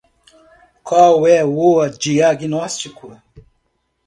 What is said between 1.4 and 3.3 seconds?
o diagnóstico?